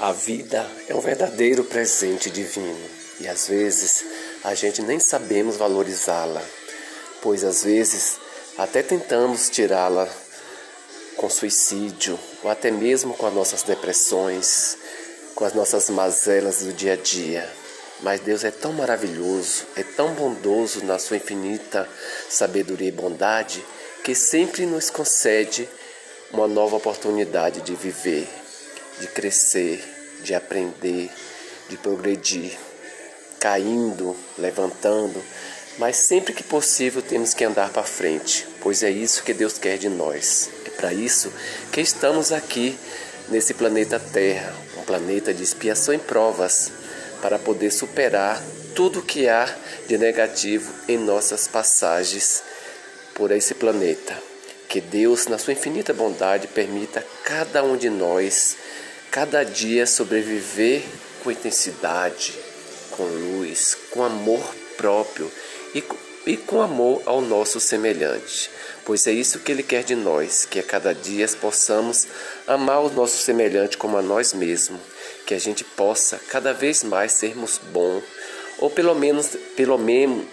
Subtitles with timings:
[0.00, 4.04] A vida é um verdadeiro presente divino e às vezes
[4.44, 6.40] a gente nem sabemos valorizá-la,
[7.20, 8.16] pois às vezes
[8.56, 10.08] até tentamos tirá-la
[11.16, 14.78] com suicídio ou até mesmo com as nossas depressões,
[15.34, 17.52] com as nossas mazelas do dia a dia.
[18.00, 21.88] Mas Deus é tão maravilhoso, é tão bondoso na sua infinita
[22.30, 23.66] sabedoria e bondade,
[24.04, 25.68] que sempre nos concede
[26.30, 28.28] uma nova oportunidade de viver,
[29.00, 29.82] de crescer,
[30.22, 31.10] de aprender,
[31.68, 32.58] de progredir,
[33.38, 35.22] caindo, levantando,
[35.78, 39.78] mas sempre que possível temos que andar para frente, pois é isso que Deus quer
[39.78, 40.50] de nós.
[40.66, 41.32] É para isso
[41.72, 42.76] que estamos aqui
[43.28, 46.72] nesse planeta Terra, um planeta de expiação e provas,
[47.22, 48.42] para poder superar
[48.74, 49.52] tudo que há
[49.86, 52.42] de negativo em nossas passagens
[53.14, 54.16] por esse planeta.
[54.68, 58.56] Que Deus, na sua infinita bondade, permita cada um de nós,
[59.10, 60.82] cada dia, sobreviver
[61.22, 62.34] com intensidade,
[62.90, 65.30] com luz, com amor próprio
[65.74, 65.82] e,
[66.26, 68.50] e com amor ao nosso semelhante.
[68.84, 72.06] Pois é isso que Ele quer de nós, que a cada dia possamos
[72.46, 74.80] amar o nosso semelhante como a nós mesmos,
[75.26, 78.02] que a gente possa cada vez mais sermos bons,
[78.58, 80.24] ou pelo menos, pelo menos